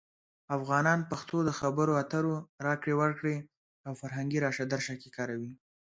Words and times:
افغانان 0.57 0.99
پښتو 1.11 1.37
د 1.47 1.51
خبرو 1.59 1.93
اترو، 2.01 2.35
راکړې 2.67 2.93
ورکړې، 3.01 3.37
او 3.87 3.91
فرهنګي 4.01 4.39
راشه 4.45 4.65
درشه 4.73 4.93
کې 5.01 5.09
کاروي. 5.17 5.51